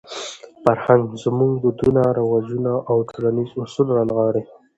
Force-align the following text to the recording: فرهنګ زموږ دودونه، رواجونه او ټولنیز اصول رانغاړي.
فرهنګ 0.63 1.05
زموږ 1.23 1.51
دودونه، 1.63 2.01
رواجونه 2.17 2.71
او 2.89 2.97
ټولنیز 3.09 3.49
اصول 3.63 3.87
رانغاړي. 3.97 4.43